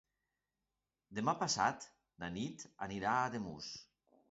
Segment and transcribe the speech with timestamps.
[1.19, 1.87] Demà passat
[2.25, 3.73] na Nit anirà a Ademús.